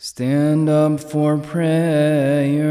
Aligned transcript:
Stand 0.00 0.68
up 0.68 1.00
for 1.00 1.36
prayer. 1.38 2.67